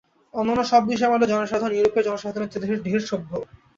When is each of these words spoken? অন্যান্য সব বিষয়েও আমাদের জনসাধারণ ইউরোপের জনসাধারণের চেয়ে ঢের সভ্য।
অন্যান্য 0.33 0.61
সব 0.71 0.81
বিষয়েও 0.89 1.09
আমাদের 1.11 1.31
জনসাধারণ 1.33 1.75
ইউরোপের 1.75 2.07
জনসাধারণের 2.07 2.51
চেয়ে 2.51 2.83
ঢের 2.85 3.03
সভ্য। 3.09 3.31